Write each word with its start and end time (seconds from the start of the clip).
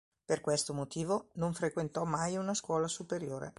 Per 0.25 0.41
questo 0.41 0.73
motivo, 0.73 1.29
non 1.33 1.53
frequentò 1.53 2.05
mai 2.05 2.35
una 2.35 2.55
scuola 2.55 2.87
superiore. 2.87 3.49